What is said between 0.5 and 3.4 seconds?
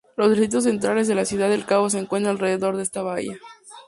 centrales de Ciudad del Cabo se encuentran alrededor de esta bahía.